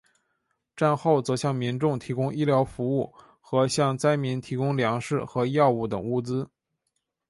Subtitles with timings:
[0.75, 6.49] 战后则向民众提供医疗服务和向灾民提供粮食和药物等物资。